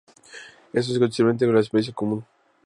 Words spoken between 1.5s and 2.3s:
la experiencia común.